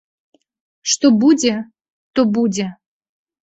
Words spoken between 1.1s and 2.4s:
будзе, то